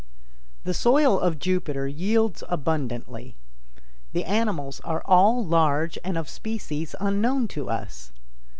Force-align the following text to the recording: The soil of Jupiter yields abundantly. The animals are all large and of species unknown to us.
The 0.63 0.73
soil 0.73 1.19
of 1.19 1.37
Jupiter 1.37 1.87
yields 1.87 2.43
abundantly. 2.49 3.35
The 4.13 4.23
animals 4.25 4.79
are 4.79 5.03
all 5.05 5.45
large 5.45 5.95
and 6.03 6.17
of 6.17 6.27
species 6.27 6.95
unknown 6.99 7.47
to 7.49 7.69
us. 7.69 8.11